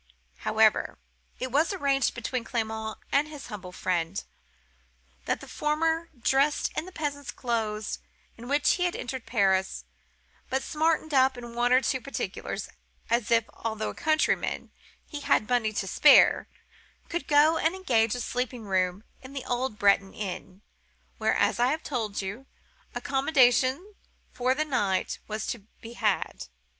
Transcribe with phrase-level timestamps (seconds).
[0.37, 0.97] However,
[1.37, 4.23] it was arranged between Clement and his humble friend,
[5.25, 7.99] that the former, dressed in the peasant's clothes
[8.35, 9.85] in which he had entered Paris,
[10.49, 12.67] but smartened up in one or two particulars,
[13.11, 14.71] as if, although a countryman,
[15.05, 16.47] he had money to spare,
[17.11, 20.63] should go and engage a sleeping room in the old Breton Inn;
[21.19, 22.47] where, as I told you,
[22.95, 23.93] accommodation
[24.33, 26.47] for the night was to be had.